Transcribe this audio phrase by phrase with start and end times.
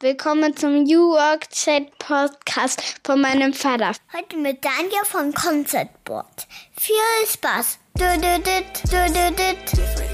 [0.00, 3.92] Willkommen zum New Work Chat Podcast von meinem Vater.
[4.14, 6.46] Heute mit Daniel von Concept Board.
[6.78, 7.78] Viel Spaß.
[7.94, 10.05] Du, du, du,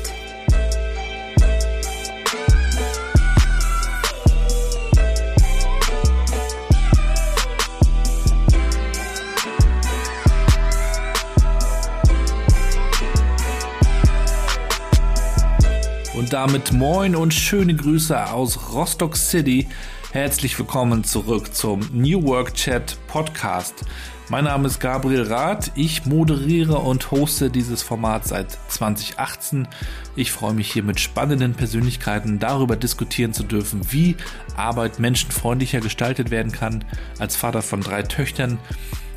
[16.22, 19.66] Und damit moin und schöne Grüße aus Rostock City.
[20.12, 23.84] Herzlich willkommen zurück zum New Work Chat Podcast.
[24.28, 25.72] Mein Name ist Gabriel Rath.
[25.74, 29.66] Ich moderiere und hoste dieses Format seit 2018.
[30.14, 34.14] Ich freue mich hier mit spannenden Persönlichkeiten darüber diskutieren zu dürfen, wie
[34.56, 36.84] Arbeit menschenfreundlicher gestaltet werden kann.
[37.18, 38.58] Als Vater von drei Töchtern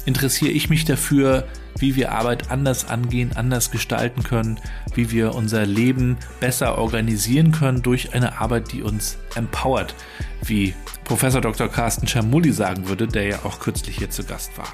[0.05, 4.59] interessiere ich mich dafür, wie wir Arbeit anders angehen, anders gestalten können,
[4.93, 9.93] wie wir unser Leben besser organisieren können durch eine Arbeit, die uns empowert,
[10.43, 10.73] wie
[11.03, 11.67] Professor Dr.
[11.67, 14.69] Carsten Schamulli sagen würde, der ja auch kürzlich hier zu Gast war.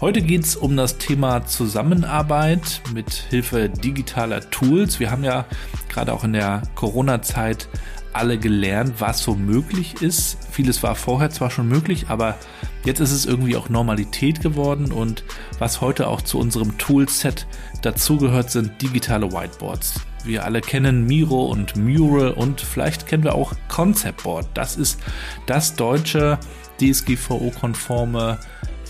[0.00, 4.98] Heute geht es um das Thema Zusammenarbeit mit Hilfe digitaler Tools.
[4.98, 5.44] Wir haben ja
[5.90, 7.68] gerade auch in der Corona-Zeit
[8.12, 10.38] alle gelernt, was so möglich ist.
[10.50, 12.36] Vieles war vorher zwar schon möglich, aber
[12.84, 15.24] jetzt ist es irgendwie auch Normalität geworden und
[15.58, 17.46] was heute auch zu unserem Toolset
[17.82, 20.00] dazugehört, sind digitale Whiteboards.
[20.24, 24.46] Wir alle kennen Miro und Mural und vielleicht kennen wir auch Concept Board.
[24.54, 25.00] Das ist
[25.46, 26.38] das deutsche
[26.80, 28.38] DSGVO-konforme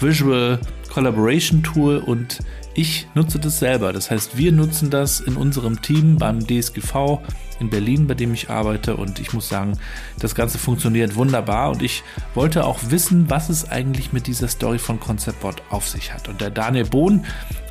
[0.01, 0.59] Visual
[0.93, 2.41] Collaboration Tool und
[2.75, 3.93] ich nutze das selber.
[3.93, 7.21] Das heißt, wir nutzen das in unserem Team beim DSGV
[7.61, 8.97] in Berlin, bei dem ich arbeite.
[8.97, 9.79] Und ich muss sagen,
[10.19, 11.71] das Ganze funktioniert wunderbar.
[11.71, 12.03] Und ich
[12.35, 16.29] wollte auch wissen, was es eigentlich mit dieser Story von Conceptbot auf sich hat.
[16.29, 17.25] Und der Daniel Bohn,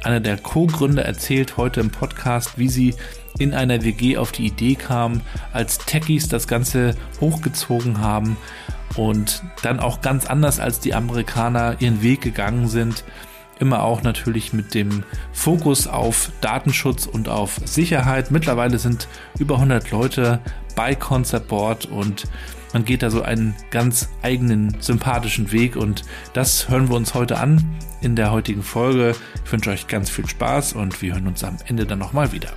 [0.04, 2.96] einer der Co-Gründer, erzählt heute im Podcast, wie sie
[3.38, 5.22] in einer WG auf die Idee kamen,
[5.54, 8.38] als Techies das Ganze hochgezogen haben
[8.96, 13.04] und dann auch ganz anders als die Amerikaner ihren Weg gegangen sind
[13.60, 18.32] Immer auch natürlich mit dem Fokus auf Datenschutz und auf Sicherheit.
[18.32, 20.40] Mittlerweile sind über 100 Leute
[20.76, 22.24] bei Concept Board und
[22.74, 26.04] man geht da so einen ganz eigenen, sympathischen Weg und
[26.34, 27.64] das hören wir uns heute an
[28.02, 29.16] in der heutigen Folge.
[29.44, 32.50] Ich wünsche euch ganz viel Spaß und wir hören uns am Ende dann nochmal wieder.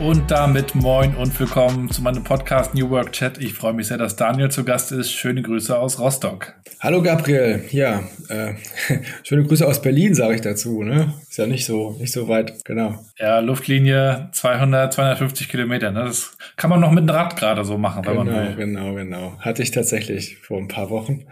[0.00, 3.36] Und damit moin und willkommen zu meinem Podcast New Work Chat.
[3.36, 5.12] Ich freue mich sehr, dass Daniel zu Gast ist.
[5.12, 6.54] Schöne Grüße aus Rostock.
[6.80, 8.54] Hallo Gabriel, ja, äh,
[9.24, 10.82] schöne Grüße aus Berlin, sage ich dazu.
[10.82, 11.12] Ne?
[11.28, 12.98] Ist ja nicht so, nicht so weit, genau.
[13.18, 15.90] Ja, Luftlinie 200, 250 Kilometer.
[15.90, 16.04] Ne?
[16.04, 18.56] Das kann man noch mit dem Rad gerade so machen, wenn genau, man will.
[18.56, 19.38] Genau, genau.
[19.40, 21.26] Hatte ich tatsächlich vor ein paar Wochen.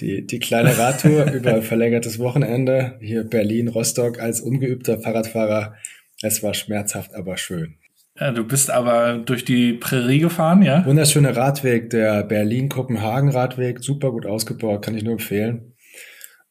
[0.00, 5.76] Die, die kleine Radtour über verlängertes Wochenende hier Berlin, Rostock als ungeübter Fahrradfahrer.
[6.22, 7.76] Es war schmerzhaft, aber schön.
[8.18, 10.86] Ja, du bist aber durch die Prärie gefahren, ja?
[10.86, 15.74] Wunderschöner Radweg, der Berlin-Kopenhagen-Radweg, super gut ausgebaut, kann ich nur empfehlen.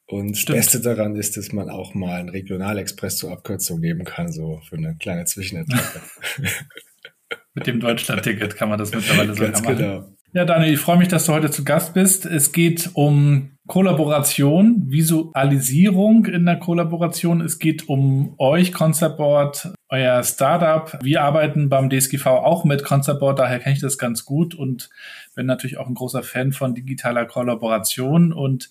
[0.06, 0.58] Und Stimmt.
[0.58, 4.60] das Beste daran ist, dass man auch mal einen Regionalexpress zur Abkürzung nehmen kann, so
[4.68, 6.00] für eine kleine Zwischenetappe.
[7.54, 9.76] Mit dem Deutschland-Ticket kann man das mittlerweile so machen.
[9.76, 10.08] Genau.
[10.34, 12.26] Ja, Daniel, ich freue mich, dass du heute zu Gast bist.
[12.26, 17.40] Es geht um Kollaboration, Visualisierung in der Kollaboration.
[17.40, 20.98] Es geht um euch, Concept Board, euer Startup.
[21.02, 24.90] Wir arbeiten beim DSGV auch mit Concept Board, daher kenne ich das ganz gut und
[25.34, 28.34] bin natürlich auch ein großer Fan von digitaler Kollaboration.
[28.34, 28.68] Und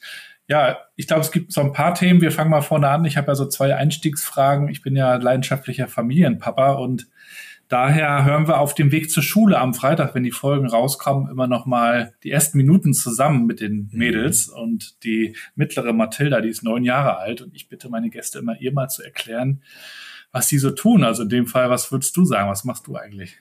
[0.47, 2.21] ja, ich glaube, es gibt so ein paar Themen.
[2.21, 3.05] Wir fangen mal vorne an.
[3.05, 4.67] Ich habe ja so zwei Einstiegsfragen.
[4.69, 7.07] Ich bin ja leidenschaftlicher Familienpapa und
[7.69, 11.47] Daher hören wir auf dem Weg zur Schule am Freitag, wenn die Folgen rauskommen, immer
[11.47, 13.97] noch mal die ersten Minuten zusammen mit den mhm.
[13.97, 14.61] Mädels mhm.
[14.61, 18.59] und die mittlere Mathilda, die ist neun Jahre alt und ich bitte meine Gäste immer
[18.59, 19.63] ihr mal zu erklären,
[20.31, 21.03] was sie so tun.
[21.03, 22.49] Also in dem Fall, was würdest du sagen?
[22.49, 23.37] Was machst du eigentlich?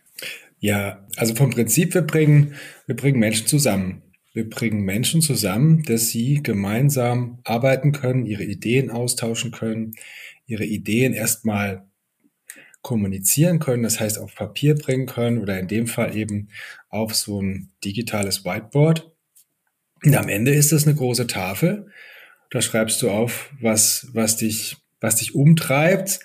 [0.60, 2.54] Ja, also vom Prinzip, wir bringen,
[2.86, 4.02] wir bringen Menschen zusammen.
[4.32, 9.94] Wir bringen Menschen zusammen, dass sie gemeinsam arbeiten können, ihre Ideen austauschen können,
[10.46, 11.86] ihre Ideen erstmal
[12.82, 16.49] kommunizieren können, das heißt auf Papier bringen können oder in dem Fall eben
[16.88, 19.11] auf so ein digitales Whiteboard.
[20.05, 21.87] Und am Ende ist das eine große Tafel.
[22.50, 26.20] Da schreibst du auf, was, was dich, was dich umtreibt.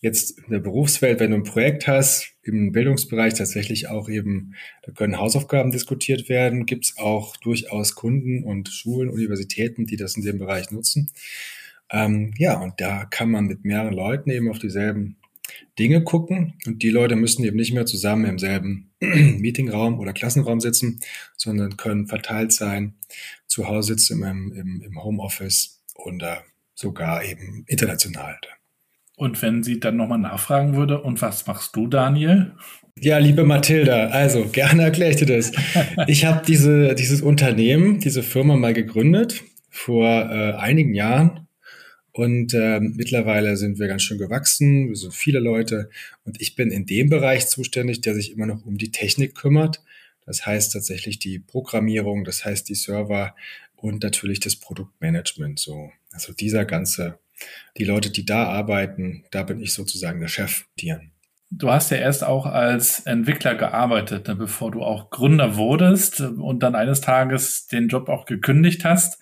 [0.00, 4.92] Jetzt in der Berufswelt, wenn du ein Projekt hast, im Bildungsbereich tatsächlich auch eben, da
[4.92, 10.22] können Hausaufgaben diskutiert werden, gibt es auch durchaus Kunden und Schulen, Universitäten, die das in
[10.22, 11.10] dem Bereich nutzen.
[11.90, 15.16] Ähm, ja, und da kann man mit mehreren Leuten eben auf dieselben
[15.78, 20.60] Dinge gucken und die Leute müssen eben nicht mehr zusammen im selben Meetingraum oder Klassenraum
[20.60, 21.00] sitzen,
[21.36, 22.94] sondern können verteilt sein,
[23.46, 26.42] zu Hause sitzen im, im, im Homeoffice oder
[26.74, 28.38] sogar eben international.
[29.16, 32.52] Und wenn sie dann nochmal nachfragen würde, und was machst du, Daniel?
[33.00, 35.52] Ja, liebe Mathilda, also gerne erkläre ich dir das.
[36.06, 41.47] Ich habe diese, dieses Unternehmen, diese Firma mal gegründet vor äh, einigen Jahren
[42.18, 44.88] und äh, mittlerweile sind wir ganz schön gewachsen.
[44.88, 45.88] Wir sind viele Leute
[46.24, 49.84] und ich bin in dem Bereich zuständig, der sich immer noch um die Technik kümmert.
[50.26, 53.36] Das heißt tatsächlich die Programmierung, das heißt die Server
[53.76, 55.60] und natürlich das Produktmanagement.
[55.60, 57.20] So, also dieser ganze,
[57.76, 61.12] die Leute, die da arbeiten, da bin ich sozusagen der Chef, Dian.
[61.50, 66.64] Du hast ja erst auch als Entwickler gearbeitet, ne, bevor du auch Gründer wurdest und
[66.64, 69.20] dann eines Tages den Job auch gekündigt hast.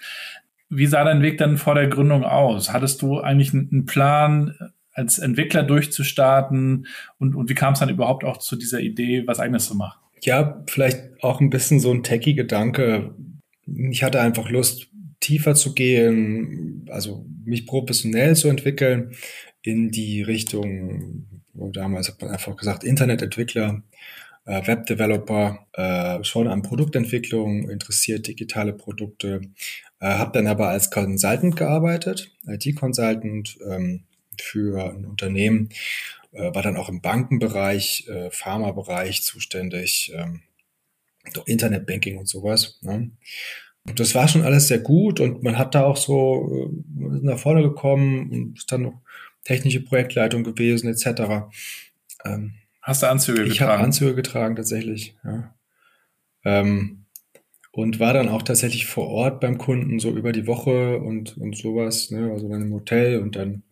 [0.68, 2.72] Wie sah dein Weg dann vor der Gründung aus?
[2.72, 4.54] Hattest du eigentlich einen Plan,
[4.92, 6.86] als Entwickler durchzustarten?
[7.18, 10.00] Und, und wie kam es dann überhaupt auch zu dieser Idee, was eigenes zu machen?
[10.22, 13.14] Ja, vielleicht auch ein bisschen so ein Techie-Gedanke.
[13.66, 14.88] Ich hatte einfach Lust,
[15.20, 19.12] tiefer zu gehen, also mich professionell zu entwickeln
[19.62, 23.82] in die Richtung, damals hat man einfach gesagt, Internetentwickler,
[24.44, 29.40] äh, Webdeveloper, äh, schon an Produktentwicklung, interessiert digitale Produkte,
[30.00, 34.04] äh, habe dann aber als Consultant gearbeitet, IT-Consultant ähm,
[34.40, 35.70] für ein Unternehmen,
[36.32, 40.42] äh, war dann auch im Bankenbereich, äh, Pharmabereich zuständig, ähm,
[41.46, 42.78] Internetbanking und sowas.
[42.82, 43.10] Ne?
[43.88, 47.38] Und das war schon alles sehr gut und man hat da auch so äh, nach
[47.38, 49.00] vorne gekommen und ist dann noch
[49.44, 51.48] technische Projektleitung gewesen etc.
[52.24, 53.54] Ähm, Hast du Anzüge ich getragen?
[53.54, 55.16] Ich habe Anzüge getragen tatsächlich.
[55.24, 55.54] Ja.
[56.44, 57.05] Ähm,
[57.76, 61.58] und war dann auch tatsächlich vor Ort beim Kunden so über die Woche und, und
[61.58, 62.30] sowas, ne?
[62.32, 63.64] also dann im Hotel und dann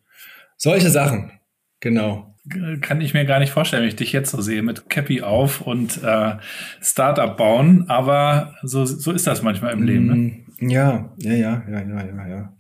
[0.58, 1.32] solche Sachen,
[1.80, 2.36] genau.
[2.82, 5.62] Kann ich mir gar nicht vorstellen, wenn ich dich jetzt so sehe, mit Cappy auf
[5.62, 6.34] und äh,
[6.82, 10.06] Startup bauen, aber so, so ist das manchmal im Leben.
[10.06, 10.14] Ne?
[10.14, 12.56] Mm, ja, ja, ja, ja, ja, ja, ja.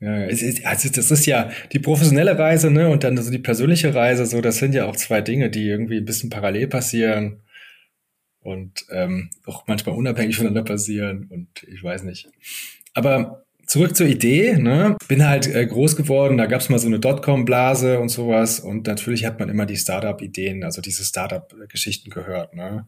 [0.00, 3.38] Ja, es ist, also das ist ja die professionelle Reise, ne, und dann so die
[3.38, 7.40] persönliche Reise, so, das sind ja auch zwei Dinge, die irgendwie ein bisschen parallel passieren
[8.48, 12.28] und ähm, auch manchmal unabhängig voneinander passieren und ich weiß nicht.
[12.94, 14.96] Aber zurück zur Idee, ne?
[15.06, 18.86] Bin halt äh, groß geworden, da gab es mal so eine Dotcom-Blase und sowas und
[18.86, 22.86] natürlich hat man immer die Startup-Ideen, also diese Startup-Geschichten gehört, ne?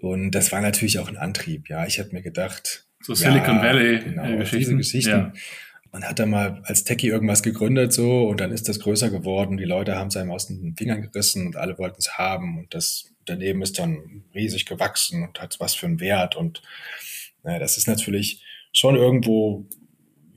[0.00, 1.86] Und das war natürlich auch ein Antrieb, ja.
[1.86, 4.58] Ich habe mir gedacht, so Silicon ja, Valley genau, äh, Geschichten.
[4.58, 5.10] diese Geschichten.
[5.10, 5.32] Ja.
[5.90, 9.56] Man hat da mal als Techie irgendwas gegründet so und dann ist das größer geworden.
[9.56, 12.74] Die Leute haben es einem aus den Fingern gerissen und alle wollten es haben und
[12.74, 16.36] das Unternehmen ist dann riesig gewachsen und hat was für einen Wert.
[16.36, 16.62] Und
[17.42, 18.42] naja, das ist natürlich
[18.72, 19.66] schon irgendwo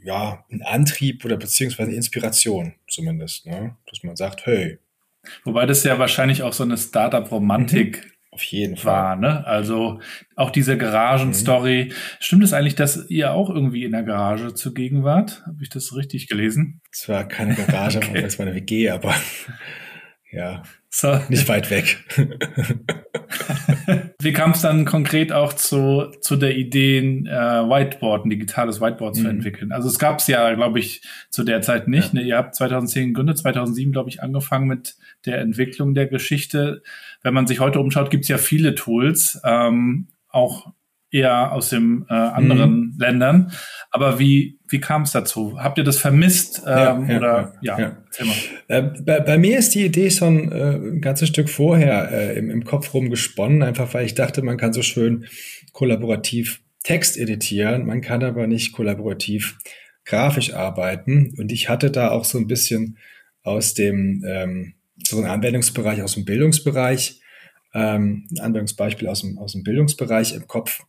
[0.04, 3.78] ja ein Antrieb oder beziehungsweise Inspiration zumindest, ne?
[3.90, 4.80] dass man sagt, hey.
[5.44, 8.12] Wobei das ja wahrscheinlich auch so eine Startup-Romantik mhm.
[8.34, 8.94] Auf jeden Fall.
[8.94, 9.46] War, ne?
[9.46, 10.00] Also
[10.38, 11.90] auch diese Garagenstory.
[11.90, 11.94] Mhm.
[12.22, 15.44] Stimmt es eigentlich, dass ihr auch irgendwie in der Garage zugegen wart?
[15.46, 16.82] Habe ich das richtig gelesen?
[16.94, 18.24] Es war keine Garage, okay.
[18.24, 19.14] es war eine WG, aber
[20.32, 21.20] ja, so.
[21.30, 22.04] nicht weit weg.
[24.20, 29.18] Wie kam es dann konkret auch zu, zu der Idee, äh, Whiteboard, ein digitales Whiteboard
[29.18, 29.22] mhm.
[29.22, 29.72] zu entwickeln?
[29.72, 32.14] Also es gab es ja, glaube ich, zu der Zeit nicht.
[32.14, 32.20] Ja.
[32.20, 32.26] Ne?
[32.26, 34.96] Ihr habt 2010 gegründet, 2007, glaube ich, angefangen mit
[35.26, 36.82] der Entwicklung der Geschichte.
[37.24, 40.72] Wenn man sich heute umschaut, gibt es ja viele Tools, ähm, auch
[41.12, 42.96] eher aus den äh, anderen mhm.
[42.98, 43.52] Ländern.
[43.92, 45.60] Aber wie, wie kam es dazu?
[45.60, 46.64] Habt ihr das vermisst?
[46.66, 47.98] Ähm, ja, oder ja, ja.
[48.68, 52.50] Äh, bei, bei, mir ist die Idee schon äh, ein ganzes Stück vorher äh, im,
[52.50, 55.26] im Kopf rumgesponnen, einfach weil ich dachte, man kann so schön
[55.74, 59.58] kollaborativ Text editieren, man kann aber nicht kollaborativ
[60.06, 61.34] grafisch arbeiten.
[61.38, 62.98] Und ich hatte da auch so ein bisschen
[63.44, 67.21] aus dem ähm, so ein Anwendungsbereich, aus dem Bildungsbereich
[67.74, 70.82] ähm, ein Anwendungsbeispiel aus dem, aus dem Bildungsbereich im Kopf,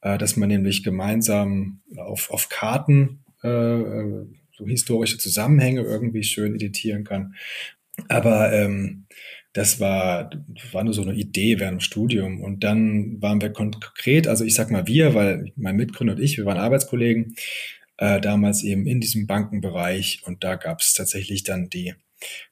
[0.00, 6.54] äh, dass man nämlich gemeinsam auf, auf Karten äh, äh, so historische Zusammenhänge irgendwie schön
[6.54, 7.34] editieren kann.
[8.08, 9.06] Aber ähm,
[9.52, 10.30] das war,
[10.72, 12.40] war nur so eine Idee während dem Studium.
[12.40, 16.38] Und dann waren wir konkret, also ich sag mal wir, weil mein Mitgründer und ich,
[16.38, 17.34] wir waren Arbeitskollegen,
[17.98, 20.22] äh, damals eben in diesem Bankenbereich.
[20.24, 21.94] Und da gab es tatsächlich dann die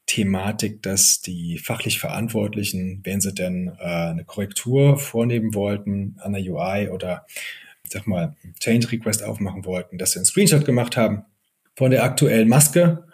[0.07, 6.43] Thematik, dass die fachlich Verantwortlichen, wenn sie denn äh, eine Korrektur vornehmen wollten an der
[6.43, 7.27] UI oder
[7.85, 11.25] ich sag mal Change Request aufmachen wollten, dass sie einen Screenshot gemacht haben
[11.77, 13.05] von der aktuellen Maske,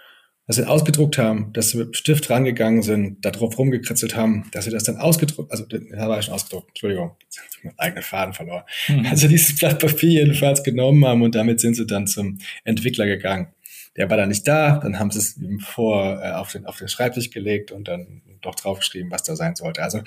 [0.47, 4.65] dass sie ausgedruckt haben, dass sie mit Stift rangegangen sind, da drauf rumgekritzelt haben, dass
[4.65, 8.03] sie das dann ausgedruckt, also da war ich schon ausgedruckt, Entschuldigung, ich habe meinen eigenen
[8.03, 8.63] Faden verloren.
[8.89, 9.07] Mhm.
[9.07, 13.49] Also dieses Blatt Papier jedenfalls genommen haben und damit sind sie dann zum Entwickler gegangen
[13.97, 16.77] der war dann nicht da, dann haben sie es ihm vor äh, auf, den, auf
[16.77, 19.83] den Schreibtisch gelegt und dann doch draufgeschrieben, was da sein sollte.
[19.83, 20.03] Also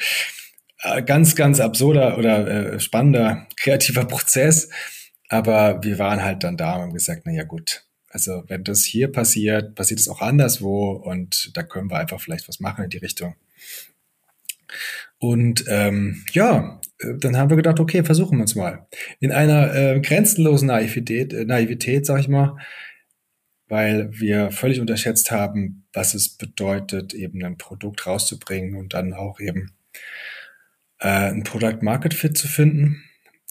[0.82, 4.70] äh, ganz, ganz absurder oder äh, spannender kreativer Prozess.
[5.28, 8.84] Aber wir waren halt dann da und haben gesagt, na ja gut, Also wenn das
[8.84, 12.90] hier passiert, passiert es auch anderswo und da können wir einfach vielleicht was machen in
[12.90, 13.36] die Richtung.
[15.20, 18.88] Und ähm, ja, äh, dann haben wir gedacht, okay, versuchen wir es mal.
[19.20, 22.58] In einer äh, grenzenlosen Naivität, äh, Naivität, sag ich mal,
[23.70, 29.40] weil wir völlig unterschätzt haben, was es bedeutet, eben ein Produkt rauszubringen und dann auch
[29.40, 29.72] eben
[31.00, 33.04] äh, ein Product Market Fit zu finden.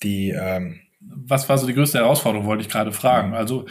[0.02, 3.34] Die ähm, was war so die größte Herausforderung, wollte ich gerade fragen.
[3.34, 3.66] Also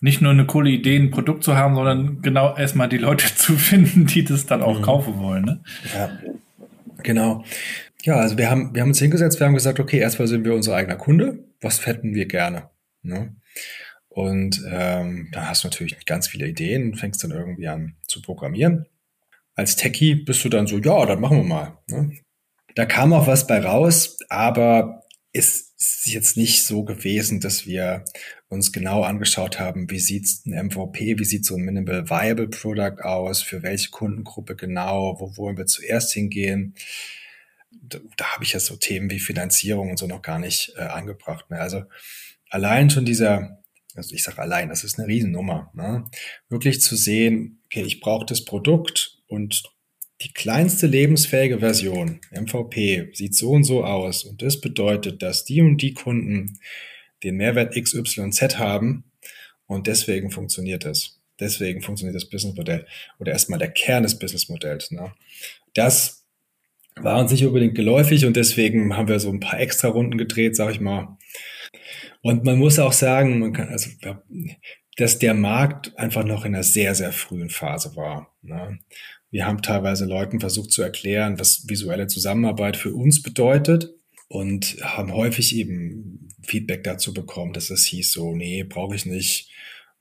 [0.00, 3.56] nicht nur eine coole Idee, ein Produkt zu haben, sondern genau erstmal die Leute zu
[3.56, 4.82] finden, die das dann auch mhm.
[4.82, 5.44] kaufen wollen.
[5.44, 5.60] Ne?
[5.94, 6.10] Ja,
[7.02, 7.44] genau.
[8.02, 10.54] Ja, also wir haben, wir haben uns hingesetzt, wir haben gesagt, okay, erstmal sind wir
[10.54, 11.44] unser eigener Kunde.
[11.60, 12.68] Was hätten wir gerne?
[13.02, 13.36] Ne?
[14.14, 18.20] Und ähm, da hast du natürlich ganz viele Ideen und fängst dann irgendwie an zu
[18.20, 18.86] programmieren.
[19.54, 21.78] Als Techie bist du dann so, ja, dann machen wir mal.
[21.88, 22.18] Ne?
[22.74, 25.02] Da kam auch was bei raus, aber
[25.32, 28.04] es ist jetzt nicht so gewesen, dass wir
[28.48, 33.02] uns genau angeschaut haben, wie sieht ein MVP, wie sieht so ein Minimal Viable Product
[33.02, 36.74] aus, für welche Kundengruppe genau, wo wollen wir zuerst hingehen.
[37.70, 40.82] Da, da habe ich ja so Themen wie Finanzierung und so noch gar nicht äh,
[40.82, 41.50] angebracht.
[41.50, 41.58] Ne?
[41.58, 41.84] Also
[42.50, 43.61] allein schon dieser,
[43.94, 45.70] also ich sage allein, das ist eine Riesennummer.
[45.74, 46.08] Ne?
[46.48, 49.62] Wirklich zu sehen, okay, ich brauche das Produkt und
[50.22, 54.24] die kleinste lebensfähige Version, MVP, sieht so und so aus.
[54.24, 56.58] Und das bedeutet, dass die und die Kunden
[57.22, 59.04] den Mehrwert XYZ haben
[59.66, 61.18] und deswegen funktioniert das.
[61.40, 62.86] Deswegen funktioniert das Businessmodell
[63.18, 64.92] oder erstmal der Kern des Businessmodells.
[64.92, 65.12] Ne?
[65.74, 66.24] Das
[66.96, 70.54] war uns nicht unbedingt geläufig und deswegen haben wir so ein paar extra Runden gedreht,
[70.54, 71.16] sag ich mal.
[72.22, 73.90] Und man muss auch sagen, man kann, also,
[74.96, 78.34] dass der Markt einfach noch in einer sehr, sehr frühen Phase war.
[78.42, 78.78] Ne?
[79.30, 83.90] Wir haben teilweise Leuten versucht zu erklären, was visuelle Zusammenarbeit für uns bedeutet
[84.28, 89.51] und haben häufig eben Feedback dazu bekommen, dass es hieß so, nee, brauche ich nicht.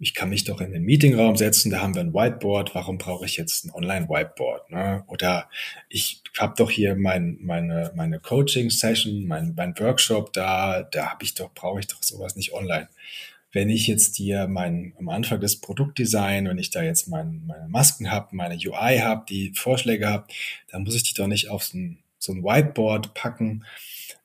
[0.01, 3.25] Ich kann mich doch in den Meetingraum setzen, da haben wir ein Whiteboard, warum brauche
[3.25, 4.71] ich jetzt ein Online-Whiteboard?
[4.71, 5.03] Ne?
[5.07, 5.47] Oder
[5.89, 11.35] ich habe doch hier mein, meine, meine Coaching-Session, mein, mein Workshop da, da habe ich
[11.35, 12.89] doch, brauche ich doch sowas nicht online
[13.51, 17.67] wenn ich jetzt dir mein, am Anfang des Produktdesign, wenn ich da jetzt mein, meine
[17.67, 20.27] Masken habe, meine UI habe, die Vorschläge habe,
[20.69, 23.65] dann muss ich die doch nicht auf so ein, so ein Whiteboard packen,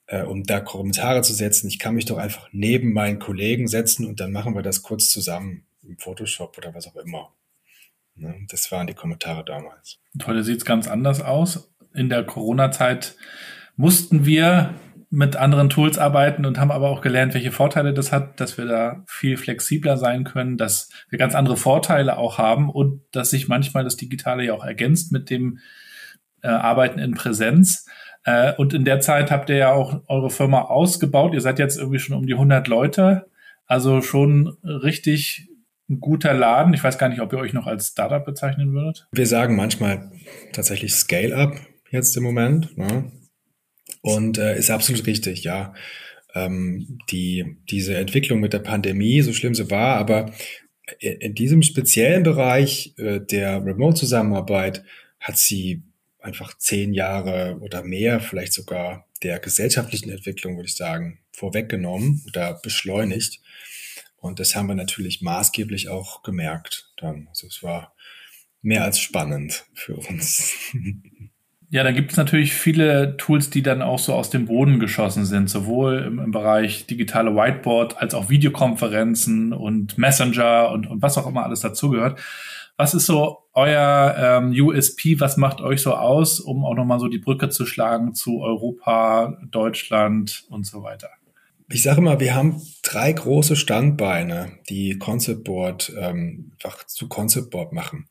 [0.06, 1.66] äh, um da Kommentare zu setzen.
[1.68, 5.11] Ich kann mich doch einfach neben meinen Kollegen setzen und dann machen wir das kurz
[5.11, 7.33] zusammen im Photoshop oder was auch immer.
[8.14, 8.47] Ne?
[8.49, 9.99] Das waren die Kommentare damals.
[10.26, 11.73] heute sieht es ganz anders aus.
[11.95, 13.16] In der Corona-Zeit
[13.76, 14.75] mussten wir
[15.11, 18.66] mit anderen Tools arbeiten und haben aber auch gelernt, welche Vorteile das hat, dass wir
[18.66, 23.49] da viel flexibler sein können, dass wir ganz andere Vorteile auch haben und dass sich
[23.49, 25.61] manchmal das Digitale ja auch ergänzt mit dem
[26.43, 27.87] äh, Arbeiten in Präsenz.
[28.25, 31.35] Äh, und in der Zeit habt ihr ja auch eure Firma ausgebaut.
[31.35, 33.31] Ihr seid jetzt irgendwie schon um die 100 Leute,
[33.66, 35.49] also schon richtig
[35.88, 36.75] ein guter Laden.
[36.75, 39.07] Ich weiß gar nicht, ob ihr euch noch als Startup bezeichnen würdet.
[39.12, 40.11] Wir sagen manchmal
[40.52, 42.76] tatsächlich Scale-up jetzt im Moment.
[42.76, 43.12] Ne?
[44.02, 45.75] Und äh, ist absolut richtig, ja.
[46.35, 50.33] Ähm, die, diese Entwicklung mit der Pandemie, so schlimm sie war, aber
[51.00, 54.85] in diesem speziellen Bereich äh, der Remote-Zusammenarbeit
[55.19, 55.83] hat sie
[56.21, 62.61] einfach zehn Jahre oder mehr, vielleicht sogar der gesellschaftlichen Entwicklung, würde ich sagen, vorweggenommen oder
[62.62, 63.40] beschleunigt.
[64.17, 67.29] Und das haben wir natürlich maßgeblich auch gemerkt dann.
[67.29, 67.95] Also es war
[68.63, 70.53] mehr als spannend für uns.
[71.69, 75.25] Ja, da gibt es natürlich viele Tools, die dann auch so aus dem Boden geschossen
[75.25, 81.19] sind, sowohl im, im Bereich digitale Whiteboard als auch Videokonferenzen und Messenger und, und was
[81.19, 82.21] auch immer alles dazugehört.
[82.77, 85.19] Was ist so euer ähm, USP?
[85.19, 89.37] Was macht euch so aus, um auch nochmal so die Brücke zu schlagen zu Europa,
[89.51, 91.09] Deutschland und so weiter?
[91.69, 97.51] Ich sage mal, wir haben drei große Standbeine, die Concept Board ähm, einfach zu Concept
[97.51, 98.07] Board machen.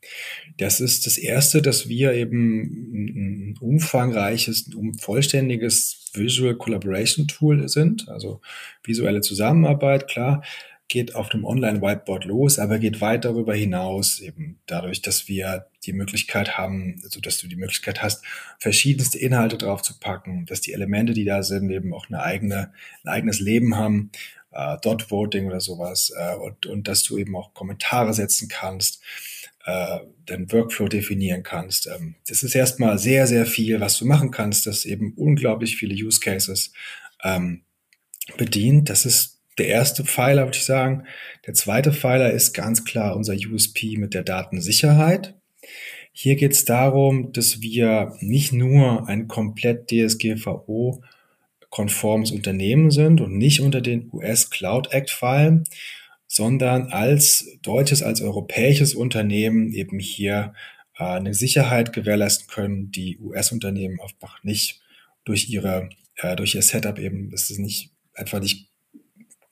[0.58, 8.10] Das ist das erste, dass wir eben ein umfangreiches, ein vollständiges Visual Collaboration Tool sind,
[8.10, 8.42] also
[8.84, 10.42] visuelle Zusammenarbeit, klar
[10.88, 15.92] geht auf dem Online-Whiteboard los, aber geht weit darüber hinaus, eben dadurch, dass wir die
[15.92, 18.24] Möglichkeit haben, so dass du die Möglichkeit hast,
[18.58, 22.72] verschiedenste Inhalte drauf zu packen, dass die Elemente, die da sind, eben auch eine eigene,
[23.02, 24.10] ein eigenes Leben haben,
[24.52, 29.02] äh, Dot Voting oder sowas, äh, und, und dass du eben auch Kommentare setzen kannst,
[29.64, 31.88] äh, deinen Workflow definieren kannst.
[31.88, 35.94] Ähm, das ist erstmal sehr, sehr viel, was du machen kannst, das eben unglaublich viele
[35.94, 36.72] Use Cases
[37.24, 37.64] ähm,
[38.36, 38.88] bedient.
[38.88, 41.04] Das ist der erste Pfeiler, würde ich sagen.
[41.46, 45.34] Der zweite Pfeiler ist ganz klar unser USP mit der Datensicherheit.
[46.12, 51.02] Hier geht es darum, dass wir nicht nur ein komplett DSGVO
[51.68, 55.64] konformes Unternehmen sind und nicht unter den US Cloud Act fallen.
[56.28, 60.54] sondern als deutsches, als europäisches Unternehmen eben hier
[60.98, 64.80] äh, eine Sicherheit gewährleisten können, die US-Unternehmen einfach nicht
[65.24, 68.68] durch ihre, äh, durch ihr Setup eben, dass es nicht einfach nicht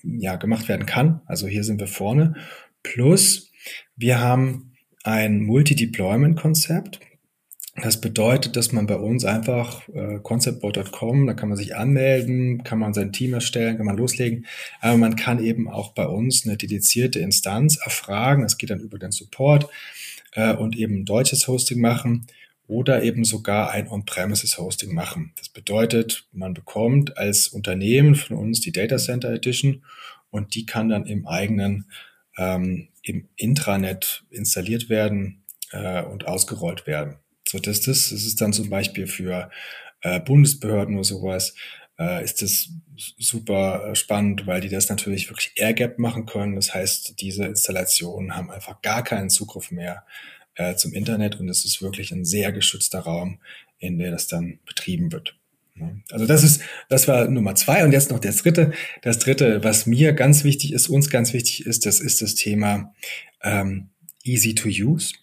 [0.05, 1.21] ja, gemacht werden kann.
[1.27, 2.35] Also hier sind wir vorne.
[2.83, 3.51] Plus,
[3.97, 7.01] wir haben ein Multi-Deployment-Konzept.
[7.83, 12.79] Das bedeutet, dass man bei uns einfach äh, conceptboard.com, da kann man sich anmelden, kann
[12.79, 14.47] man sein Team erstellen, kann man loslegen.
[14.81, 18.45] Aber man kann eben auch bei uns eine dedizierte Instanz erfragen.
[18.45, 19.69] Es geht dann über den Support
[20.33, 22.27] äh, und eben deutsches Hosting machen
[22.67, 25.33] oder eben sogar ein On-Premises-Hosting machen.
[25.37, 29.85] Das bedeutet, man bekommt als Unternehmen von uns die Data Center Edition
[30.31, 31.87] und die kann dann im eigenen
[32.37, 37.19] ähm, im Intranet installiert werden äh, und ausgerollt werden.
[37.47, 39.51] So dass das, das ist dann zum Beispiel für
[40.01, 41.55] äh, Bundesbehörden oder sowas,
[41.99, 46.57] äh, ist das super äh, spannend, weil die das natürlich wirklich Air-Gap machen können.
[46.57, 50.05] Das heißt, diese Installationen haben einfach gar keinen Zugriff mehr
[50.57, 53.39] äh, zum Internet und es ist wirklich ein sehr geschützter Raum,
[53.79, 55.37] in der das dann betrieben wird.
[56.13, 58.73] Also das ist, das war Nummer zwei und jetzt noch das dritte.
[59.03, 62.95] Das dritte, was mir ganz wichtig ist, uns ganz wichtig ist, das ist das Thema
[63.43, 63.89] ähm,
[64.23, 65.15] easy to use.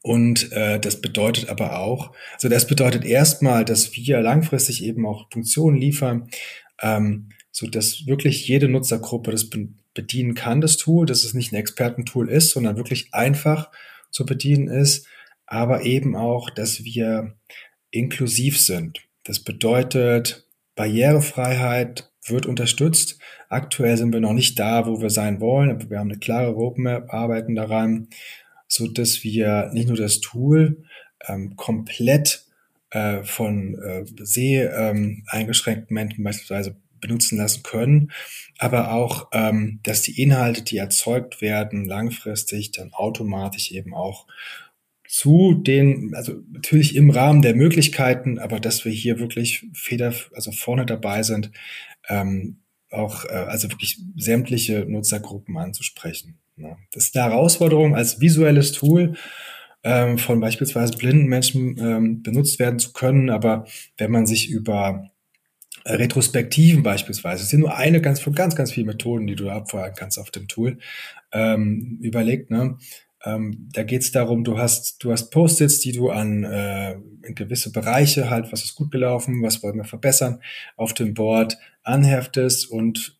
[0.00, 5.28] Und äh, das bedeutet aber auch, also das bedeutet erstmal, dass wir langfristig eben auch
[5.32, 6.30] Funktionen liefern,
[6.80, 9.50] ähm, so dass wirklich jede Nutzergruppe das
[9.92, 13.72] bedienen kann, das Tool, dass es nicht ein Expertentool ist, sondern wirklich einfach
[14.10, 15.06] zu bedienen ist,
[15.46, 17.34] aber eben auch, dass wir
[17.90, 19.00] inklusiv sind.
[19.24, 23.18] Das bedeutet, Barrierefreiheit wird unterstützt.
[23.48, 26.50] Aktuell sind wir noch nicht da, wo wir sein wollen, aber wir haben eine klare
[26.50, 28.08] Roadmap, arbeiten daran,
[28.66, 30.84] so dass wir nicht nur das Tool
[31.26, 32.44] ähm, komplett
[32.90, 38.10] äh, von äh, seh ähm, eingeschränkten Menschen beispielsweise benutzen lassen können,
[38.58, 44.26] aber auch, ähm, dass die Inhalte, die erzeugt werden, langfristig dann automatisch eben auch
[45.06, 50.52] zu den, also natürlich im Rahmen der Möglichkeiten, aber dass wir hier wirklich feder, also
[50.52, 51.50] vorne dabei sind,
[52.08, 52.58] ähm,
[52.90, 56.38] auch äh, also wirklich sämtliche Nutzergruppen anzusprechen.
[56.56, 56.76] Ne?
[56.92, 59.14] Das ist eine Herausforderung als visuelles Tool
[59.82, 65.10] ähm, von beispielsweise blinden Menschen ähm, benutzt werden zu können, aber wenn man sich über
[65.94, 69.96] Retrospektiven beispielsweise, es sind nur eine ganz von ganz, ganz vielen Methoden, die du abfragen
[69.96, 70.78] kannst auf dem Tool,
[71.32, 72.78] ähm, überlegt, ne?
[73.24, 77.34] Ähm, da geht es darum, du hast, du hast Post-its, die du an äh, in
[77.34, 80.40] gewisse Bereiche halt, was ist gut gelaufen, was wollen wir verbessern,
[80.76, 83.18] auf dem Board anheftest und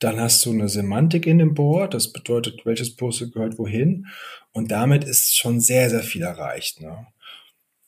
[0.00, 4.06] dann hast du eine Semantik in dem Board, das bedeutet, welches Post-it gehört wohin
[4.52, 6.80] und damit ist schon sehr, sehr viel erreicht.
[6.80, 7.06] Ne?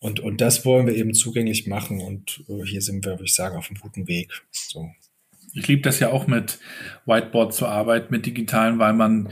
[0.01, 3.35] Und, und das wollen wir eben zugänglich machen und äh, hier sind wir, würde ich
[3.35, 4.31] sagen, auf einem guten Weg.
[4.53, 4.89] So.
[5.55, 6.61] Ich liebe das ja auch mit
[7.07, 9.31] Whiteboard zu arbeiten, mit digitalen, weil man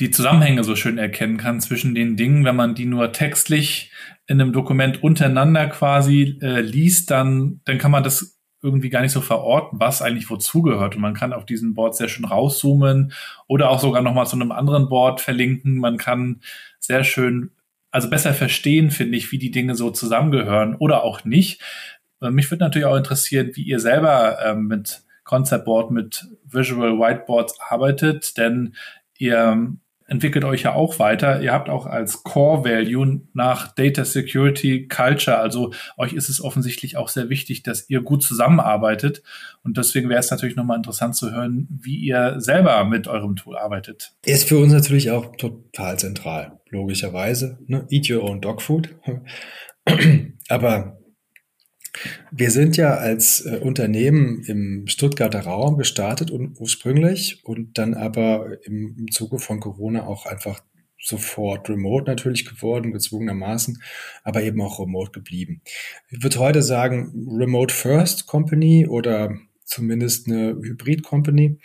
[0.00, 2.44] die Zusammenhänge so schön erkennen kann zwischen den Dingen.
[2.44, 3.90] Wenn man die nur textlich
[4.26, 9.12] in einem Dokument untereinander quasi äh, liest, dann, dann kann man das irgendwie gar nicht
[9.12, 10.94] so verorten, was eigentlich wozu gehört.
[10.94, 13.12] Und man kann auf diesen Board sehr schön rauszoomen
[13.48, 15.78] oder auch sogar nochmal zu einem anderen Board verlinken.
[15.78, 16.40] Man kann
[16.78, 17.50] sehr schön
[17.92, 21.62] also besser verstehen, finde ich, wie die Dinge so zusammengehören oder auch nicht.
[22.20, 26.98] Äh, mich würde natürlich auch interessieren, wie ihr selber ähm, mit Concept Board, mit Visual
[26.98, 28.74] Whiteboards arbeitet, denn
[29.18, 29.76] ihr
[30.12, 31.40] entwickelt euch ja auch weiter.
[31.40, 36.98] Ihr habt auch als Core Value nach Data Security Culture, also euch ist es offensichtlich
[36.98, 39.22] auch sehr wichtig, dass ihr gut zusammenarbeitet.
[39.64, 43.56] Und deswegen wäre es natürlich nochmal interessant zu hören, wie ihr selber mit eurem Tool
[43.56, 44.12] arbeitet.
[44.26, 47.58] Ist für uns natürlich auch total zentral, logischerweise.
[47.66, 47.86] Ne?
[47.88, 48.94] Eat your own dog food.
[50.48, 50.98] Aber
[52.30, 58.58] wir sind ja als äh, Unternehmen im Stuttgarter Raum gestartet und ursprünglich und dann aber
[58.64, 60.62] im, im Zuge von Corona auch einfach
[61.02, 63.82] sofort remote natürlich geworden, gezwungenermaßen,
[64.22, 65.60] aber eben auch remote geblieben.
[66.08, 71.58] Ich würde heute sagen, Remote First Company oder zumindest eine Hybrid Company,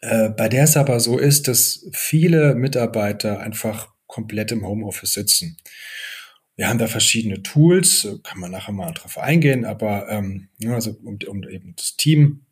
[0.00, 5.58] äh, bei der es aber so ist, dass viele Mitarbeiter einfach komplett im Homeoffice sitzen.
[6.56, 11.18] Wir haben da verschiedene Tools, kann man nachher mal drauf eingehen, aber ähm, also um,
[11.26, 12.44] um eben das Team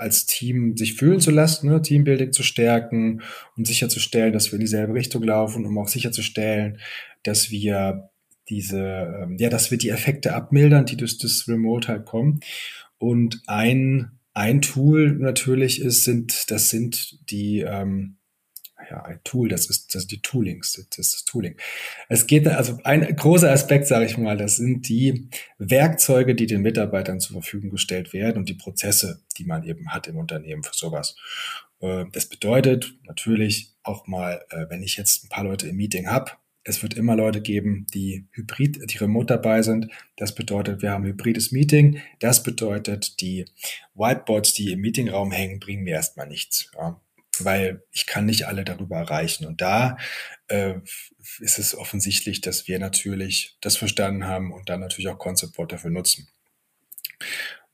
[0.00, 3.20] als Team sich fühlen zu lassen, ne, Teambuilding zu stärken
[3.56, 6.78] und sicherzustellen, dass wir in dieselbe Richtung laufen, um auch sicherzustellen,
[7.22, 8.10] dass wir
[8.48, 8.80] diese,
[9.22, 12.40] ähm, ja, dass wir die Effekte abmildern, die durch das Remote halt kommen.
[12.96, 18.16] Und ein, ein Tool natürlich ist, sind, das sind die, ähm,
[18.90, 21.56] ja, ein Tool, das ist, das ist die Toolings, das ist das Tooling.
[22.08, 26.62] Es geht, also ein großer Aspekt, sage ich mal, das sind die Werkzeuge, die den
[26.62, 30.74] Mitarbeitern zur Verfügung gestellt werden und die Prozesse, die man eben hat im Unternehmen für
[30.74, 31.16] sowas.
[31.80, 36.08] Äh, das bedeutet natürlich auch mal, äh, wenn ich jetzt ein paar Leute im Meeting
[36.08, 39.88] habe, es wird immer Leute geben, die hybrid, die remote dabei sind.
[40.18, 42.02] Das bedeutet, wir haben ein hybrides Meeting.
[42.18, 43.46] Das bedeutet, die
[43.94, 46.70] Whiteboards, die im Meetingraum hängen, bringen mir erstmal nichts.
[46.74, 47.00] Ja
[47.38, 49.46] weil ich kann nicht alle darüber erreichen.
[49.46, 49.96] Und da
[50.48, 50.74] äh,
[51.38, 55.72] ist es offensichtlich, dass wir natürlich das verstanden haben und dann natürlich auch Concept Board
[55.72, 56.28] dafür nutzen.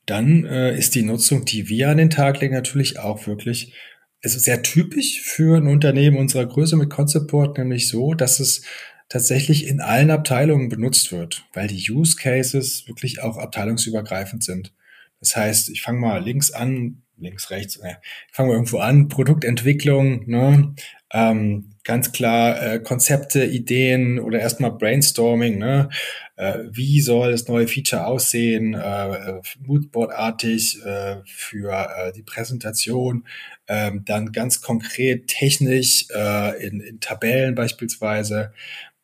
[0.04, 3.74] Dann äh, ist die Nutzung, die wir an den Tag legen, natürlich auch wirklich
[4.22, 8.62] ist sehr typisch für ein Unternehmen unserer Größe mit Concept Board, nämlich so, dass es
[9.08, 14.74] tatsächlich in allen Abteilungen benutzt wird, weil die Use Cases wirklich auch abteilungsübergreifend sind.
[15.20, 17.94] Das heißt, ich fange mal links an, links, rechts, äh,
[18.32, 20.74] fangen wir irgendwo an, Produktentwicklung, ne?
[21.12, 25.88] ähm, ganz klar äh, Konzepte, Ideen oder erstmal Brainstorming, ne?
[26.34, 33.24] Äh, wie soll das neue Feature aussehen, äh, äh Moodboard-artig äh, für äh, die Präsentation,
[33.66, 38.52] äh, dann ganz konkret technisch äh, in, in Tabellen beispielsweise,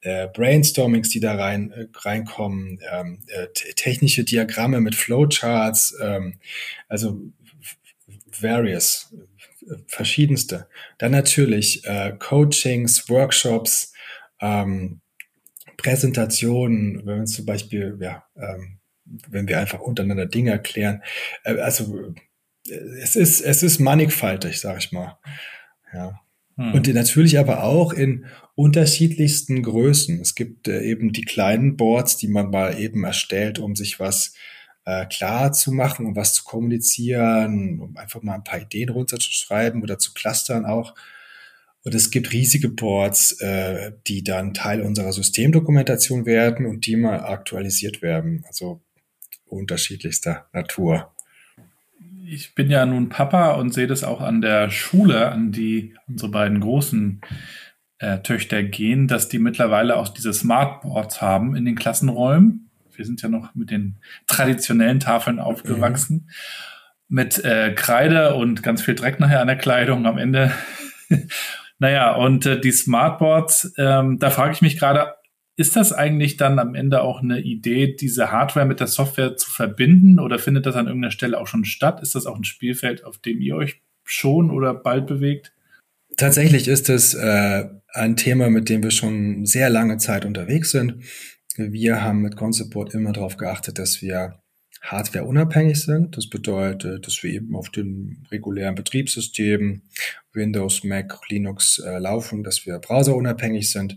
[0.03, 3.47] äh, Brainstormings, die da rein äh, reinkommen, ähm, äh,
[3.77, 6.35] technische Diagramme mit Flowcharts, ähm,
[6.89, 7.21] also
[8.41, 9.15] various,
[9.87, 10.69] verschiedenste.
[10.99, 13.93] Dann natürlich äh, Coachings, Workshops,
[14.41, 15.01] ähm,
[15.77, 18.79] Präsentationen, wenn wir zum Beispiel, ja, ähm,
[19.29, 21.03] wenn wir einfach untereinander Dinge erklären.
[21.45, 22.13] Äh, also
[22.69, 25.19] äh, es ist, es ist mannigfaltig, sag ich mal.
[25.93, 26.21] Ja.
[26.57, 26.75] Hm.
[26.75, 30.21] Und natürlich aber auch in unterschiedlichsten Größen.
[30.21, 34.29] Es gibt äh, eben die kleinen Boards, die man mal eben erstellt, um sich was
[34.29, 34.53] äh,
[34.85, 39.99] klar zu machen, um was zu kommunizieren, um einfach mal ein paar Ideen runterzuschreiben oder
[39.99, 40.95] zu clustern auch.
[41.85, 47.21] Und es gibt riesige Boards, äh, die dann Teil unserer Systemdokumentation werden und die mal
[47.21, 48.45] aktualisiert werden.
[48.47, 48.81] Also
[49.47, 51.13] unterschiedlichster Natur.
[52.25, 56.31] Ich bin ja nun Papa und sehe das auch an der Schule, an die unsere
[56.31, 57.21] beiden großen
[57.99, 63.23] äh, Töchter gehen, dass die mittlerweile auch diese Smartboards haben in den Klassenräumen wir sind
[63.23, 66.27] ja noch mit den traditionellen Tafeln aufgewachsen.
[66.27, 66.31] Mhm.
[67.09, 70.53] Mit äh, Kreide und ganz viel Dreck nachher an der Kleidung am Ende.
[71.79, 75.15] naja, und äh, die Smartboards, ähm, da frage ich mich gerade,
[75.57, 79.51] ist das eigentlich dann am Ende auch eine Idee, diese Hardware mit der Software zu
[79.51, 82.01] verbinden oder findet das an irgendeiner Stelle auch schon statt?
[82.03, 85.53] Ist das auch ein Spielfeld, auf dem ihr euch schon oder bald bewegt?
[86.17, 91.05] Tatsächlich ist es äh, ein Thema, mit dem wir schon sehr lange Zeit unterwegs sind.
[91.57, 92.37] Wir haben mit
[92.71, 94.43] Board immer darauf geachtet, dass wir
[94.81, 96.17] Hardware unabhängig sind.
[96.17, 99.83] Das bedeutet, dass wir eben auf den regulären Betriebssystemen
[100.33, 103.97] Windows, Mac, Linux äh, laufen, dass wir browserunabhängig sind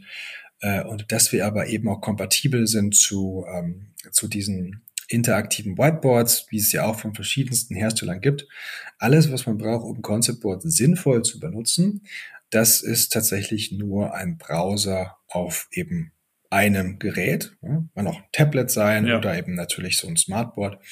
[0.60, 6.48] äh, und dass wir aber eben auch kompatibel sind zu, ähm, zu diesen interaktiven Whiteboards,
[6.50, 8.48] wie es ja auch von verschiedensten Herstellern gibt.
[8.98, 12.02] Alles, was man braucht, um Concept Board sinnvoll zu benutzen,
[12.50, 16.12] das ist tatsächlich nur ein Browser auf eben
[16.50, 19.18] einem Gerät, ja, kann auch ein Tablet sein ja.
[19.18, 20.84] oder eben natürlich so ein Smartboard.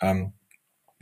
[0.00, 0.32] Ähm,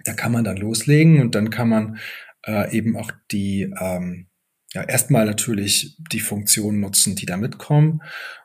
[0.04, 1.98] da kann man dann loslegen und dann kann man
[2.46, 4.28] äh, eben auch die, ähm,
[4.72, 8.02] ja, erstmal natürlich die Funktionen nutzen, die da mitkommen.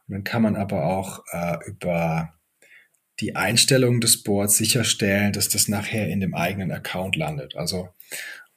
[0.07, 2.33] Und dann kann man aber auch äh, über
[3.19, 7.55] die Einstellung des Boards sicherstellen, dass das nachher in dem eigenen Account landet.
[7.55, 7.89] Also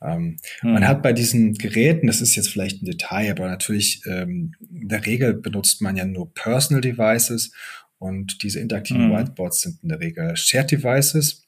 [0.04, 0.72] ähm, hm.
[0.72, 4.88] Man hat bei diesen Geräten, das ist jetzt vielleicht ein Detail, aber natürlich ähm, in
[4.88, 7.52] der Regel benutzt man ja nur Personal Devices
[7.98, 9.12] und diese interaktiven hm.
[9.12, 11.46] Whiteboards sind in der Regel Shared Devices.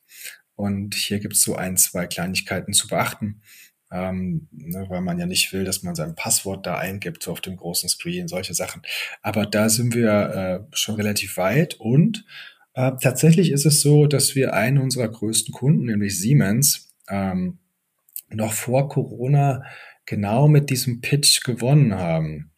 [0.57, 3.43] Und hier gibt es so ein, zwei Kleinigkeiten zu beachten,
[3.91, 7.41] ähm, ne, weil man ja nicht will, dass man sein Passwort da eingibt, so auf
[7.41, 8.83] dem großen Screen, solche Sachen.
[9.21, 12.25] Aber da sind wir äh, schon relativ weit und
[12.75, 17.59] äh, tatsächlich ist es so, dass wir einen unserer größten Kunden, nämlich Siemens, ähm,
[18.29, 19.65] noch vor Corona
[20.07, 22.51] genau mit diesem Pitch gewonnen haben.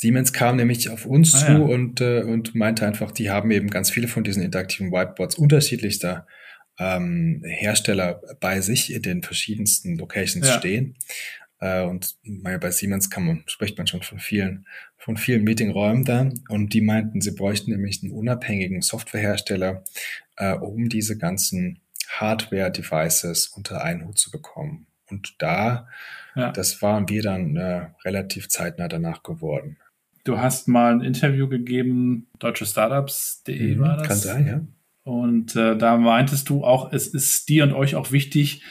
[0.00, 1.58] Siemens kam nämlich auf uns ah, zu ja.
[1.58, 6.26] und, äh, und meinte einfach, die haben eben ganz viele von diesen interaktiven Whiteboards unterschiedlichster
[6.78, 10.58] ähm, Hersteller bei sich in den verschiedensten Locations ja.
[10.58, 10.96] stehen.
[11.60, 16.30] Äh, und bei Siemens kann man, spricht man schon von vielen, von vielen Meetingräumen da.
[16.48, 19.84] Und die meinten, sie bräuchten nämlich einen unabhängigen Softwarehersteller,
[20.36, 21.80] äh, um diese ganzen
[22.18, 24.86] Hardware-Devices unter einen Hut zu bekommen.
[25.10, 25.88] Und da,
[26.34, 26.52] ja.
[26.52, 29.76] das waren wir dann äh, relativ zeitnah danach geworden.
[30.24, 34.08] Du hast mal ein Interview gegeben, deutsche Startups.de mhm, war das.
[34.08, 34.60] Kann sein, ja.
[35.02, 38.62] Und äh, da meintest du auch, es ist dir und euch auch wichtig,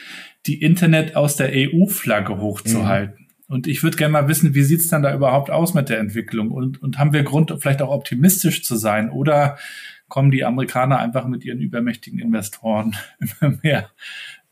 [0.46, 3.16] die Internet aus der EU-Flagge hochzuhalten.
[3.18, 3.30] Mhm.
[3.48, 6.52] Und ich würde gerne mal wissen, wie sieht's dann da überhaupt aus mit der Entwicklung?
[6.52, 9.10] Und, und haben wir Grund, vielleicht auch optimistisch zu sein?
[9.10, 9.58] Oder
[10.10, 12.94] kommen die Amerikaner einfach mit ihren übermächtigen Investoren
[13.40, 13.90] immer mehr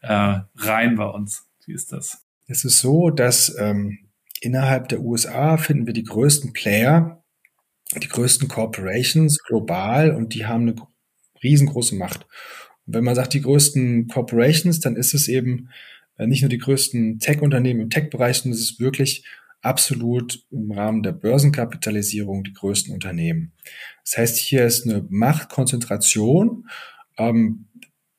[0.00, 1.46] äh, rein bei uns?
[1.66, 2.24] Wie ist das?
[2.46, 3.98] Es ist so, dass ähm,
[4.40, 7.22] innerhalb der USA finden wir die größten Player,
[7.94, 10.76] die größten Corporations global und die haben eine
[11.42, 12.26] riesengroße Macht.
[12.86, 15.68] Und wenn man sagt, die größten Corporations, dann ist es eben
[16.16, 19.24] äh, nicht nur die größten Tech-Unternehmen im Tech-Bereich, sondern es ist wirklich
[19.62, 23.52] absolut im Rahmen der Börsenkapitalisierung die größten Unternehmen.
[24.04, 26.68] Das heißt, hier ist eine Machtkonzentration,
[27.16, 27.68] ähm,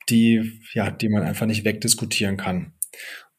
[0.10, 2.74] die, ja, die man einfach nicht wegdiskutieren kann.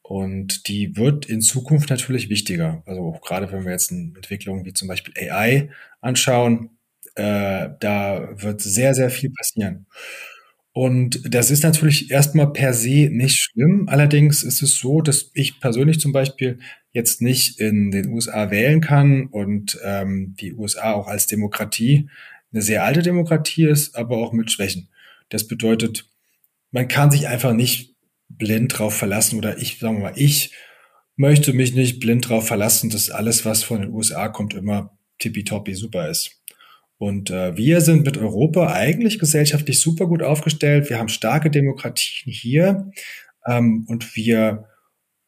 [0.03, 2.83] Und die wird in Zukunft natürlich wichtiger.
[2.87, 6.79] Also auch gerade wenn wir jetzt eine Entwicklung wie zum Beispiel AI anschauen,
[7.15, 9.87] äh, da wird sehr, sehr viel passieren.
[10.73, 13.89] Und das ist natürlich erstmal per se nicht schlimm.
[13.89, 16.59] Allerdings ist es so, dass ich persönlich zum Beispiel
[16.93, 22.09] jetzt nicht in den USA wählen kann und ähm, die USA auch als Demokratie
[22.53, 24.89] eine sehr alte Demokratie ist, aber auch mit Schwächen.
[25.29, 26.09] Das bedeutet,
[26.71, 27.95] man kann sich einfach nicht
[28.29, 30.53] blind drauf verlassen oder ich, sagen wir mal, ich
[31.17, 35.75] möchte mich nicht blind drauf verlassen, dass alles, was von den USA kommt, immer tippitoppi
[35.75, 36.40] super ist.
[37.01, 40.91] Und äh, wir sind mit Europa eigentlich gesellschaftlich super gut aufgestellt.
[40.91, 42.91] Wir haben starke Demokratien hier
[43.47, 44.67] ähm, und wir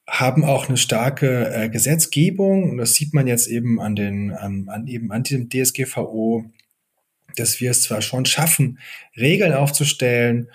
[0.06, 2.68] haben auch eine starke äh, Gesetzgebung.
[2.68, 6.44] Und das sieht man jetzt eben an den, an, an eben an diesem DSGVO,
[7.36, 8.78] dass wir es zwar schon schaffen,
[9.16, 10.50] Regeln aufzustellen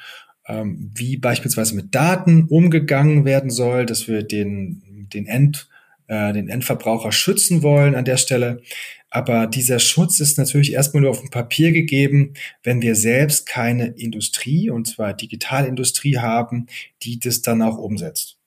[0.48, 5.68] ähm, wie beispielsweise mit Daten umgegangen werden soll, dass wir den, den, End,
[6.08, 8.62] äh, den Endverbraucher schützen wollen an der Stelle.
[9.10, 13.88] Aber dieser Schutz ist natürlich erstmal nur auf dem Papier gegeben, wenn wir selbst keine
[13.88, 16.68] Industrie, und zwar Digitalindustrie haben,
[17.04, 18.38] die das dann auch umsetzt.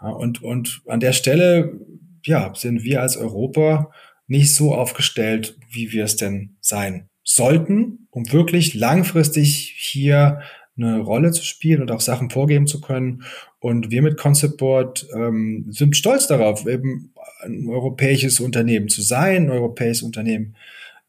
[0.00, 1.80] Und, und an der Stelle,
[2.24, 3.90] ja, sind wir als Europa
[4.26, 10.40] nicht so aufgestellt, wie wir es denn sein sollten, um wirklich langfristig hier
[10.76, 13.24] eine Rolle zu spielen und auch Sachen vorgeben zu können.
[13.60, 19.44] Und wir mit Concept Board ähm, sind stolz darauf, eben ein europäisches Unternehmen zu sein,
[19.44, 20.54] ein europäisches Unternehmen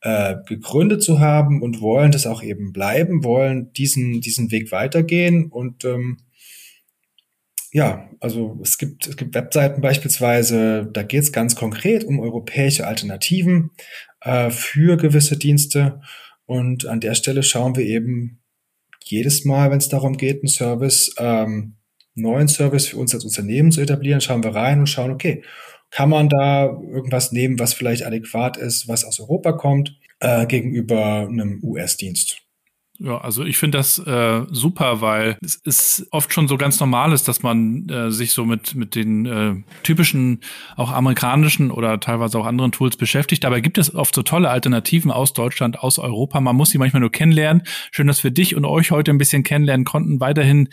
[0.02, 5.48] äh, gegründet zu haben und wollen das auch eben bleiben, wollen diesen, diesen Weg weitergehen
[5.52, 6.18] und ähm,
[7.72, 12.88] ja, also es gibt, es gibt Webseiten beispielsweise, da geht es ganz konkret um europäische
[12.88, 13.72] Alternativen
[14.22, 16.02] äh, für gewisse Dienste.
[16.46, 18.40] Und an der Stelle schauen wir eben,
[19.04, 21.76] jedes Mal, wenn es darum geht, einen Service, ähm,
[22.16, 25.44] neuen Service für uns als Unternehmen zu etablieren, schauen wir rein und schauen, okay,
[25.92, 31.28] kann man da irgendwas nehmen, was vielleicht adäquat ist, was aus Europa kommt, äh, gegenüber
[31.28, 32.44] einem US-Dienst?
[33.02, 37.14] Ja, also ich finde das äh, super, weil es ist oft schon so ganz normal
[37.14, 40.42] ist, dass man äh, sich so mit mit den äh, typischen
[40.76, 43.46] auch amerikanischen oder teilweise auch anderen Tools beschäftigt.
[43.46, 46.42] Dabei gibt es oft so tolle Alternativen aus Deutschland, aus Europa.
[46.42, 47.64] Man muss sie manchmal nur kennenlernen.
[47.92, 50.20] Schön, dass wir dich und euch heute ein bisschen kennenlernen konnten.
[50.20, 50.68] Weiterhin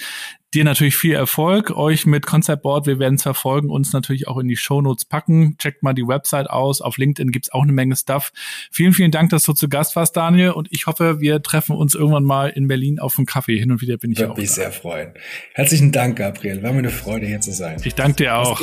[0.57, 2.87] Dir natürlich viel Erfolg, euch mit Concept Board.
[2.87, 5.59] Wir werden es verfolgen, uns natürlich auch in die Show Notes packen.
[5.59, 6.81] Checkt mal die Website aus.
[6.81, 8.33] Auf LinkedIn gibt's auch eine Menge Stuff.
[8.73, 10.53] Vielen, vielen Dank, dass du zu Gast warst, Daniel.
[10.53, 13.59] Und ich hoffe, wir treffen uns irgendwann mal in Berlin auf einen Kaffee.
[13.59, 14.37] Hin und wieder bin ich Würde auch.
[14.37, 14.55] Würde mich da.
[14.55, 15.13] sehr freuen.
[15.53, 16.63] Herzlichen Dank, Gabriel.
[16.63, 17.77] War mir eine Freude, hier zu sein.
[17.85, 18.59] Ich danke dir auch.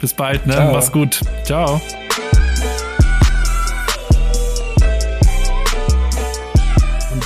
[0.00, 0.52] Bis bald, ne?
[0.52, 0.72] Ciao.
[0.72, 1.20] Mach's gut.
[1.42, 1.80] Ciao.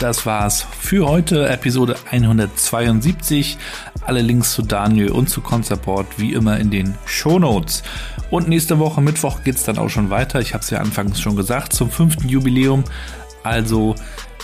[0.00, 3.58] Das war's für heute, Episode 172.
[4.02, 7.82] Alle Links zu Daniel und zu Conceport wie immer in den Show Notes.
[8.30, 10.40] Und nächste Woche Mittwoch geht's dann auch schon weiter.
[10.40, 12.84] Ich habe es ja anfangs schon gesagt, zum fünften Jubiläum.
[13.42, 13.96] Also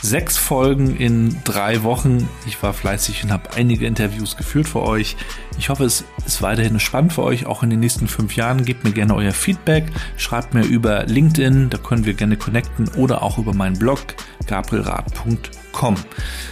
[0.05, 2.29] Sechs Folgen in drei Wochen.
[2.47, 5.17] Ich war fleißig und habe einige Interviews geführt für euch.
[5.59, 8.67] Ich hoffe, es ist weiterhin spannend für euch, auch in den nächsten fünf Jahren.
[8.67, 9.87] Gebt mir gerne euer Feedback.
[10.19, 14.01] Schreibt mir über LinkedIn, da können wir gerne connecten oder auch über meinen Blog
[14.47, 15.97] gabrielrad.com.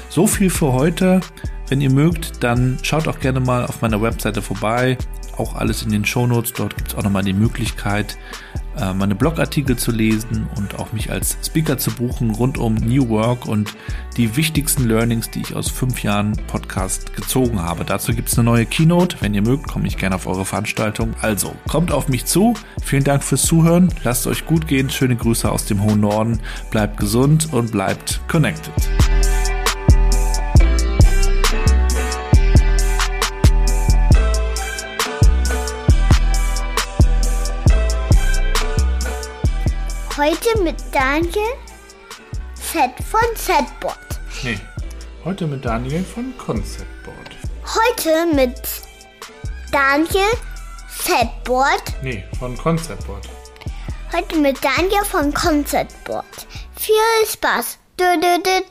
[0.09, 1.21] So viel für heute.
[1.69, 4.97] Wenn ihr mögt, dann schaut auch gerne mal auf meiner Webseite vorbei.
[5.37, 6.55] Auch alles in den Shownotes.
[6.55, 8.17] Dort gibt es auch nochmal die Möglichkeit,
[8.95, 13.47] meine Blogartikel zu lesen und auch mich als Speaker zu buchen rund um New Work
[13.47, 13.75] und
[14.17, 17.85] die wichtigsten Learnings, die ich aus fünf Jahren Podcast gezogen habe.
[17.85, 19.17] Dazu gibt es eine neue Keynote.
[19.21, 21.15] Wenn ihr mögt, komme ich gerne auf eure Veranstaltung.
[21.21, 22.55] Also, kommt auf mich zu.
[22.83, 23.93] Vielen Dank fürs Zuhören.
[24.05, 24.91] Lasst euch gut gehen.
[24.91, 26.41] Schöne Grüße aus dem hohen Norden.
[26.71, 28.73] Bleibt gesund und bleibt connected.
[40.23, 41.55] Heute mit Daniel
[42.55, 43.99] Z von Setboard.
[44.45, 44.57] Nee,
[45.25, 47.37] heute mit Daniel von Conceptboard.
[47.65, 48.63] Heute mit
[49.73, 50.31] Daniel
[50.97, 51.83] Z-Board.
[52.03, 53.29] Nee, von Concept Board.
[54.13, 56.47] Heute mit Daniel von Concept Board.
[56.77, 57.79] Viel Spaß.
[57.99, 58.63] -dü.